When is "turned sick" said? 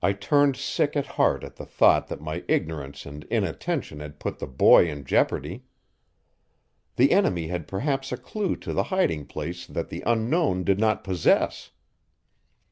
0.12-0.96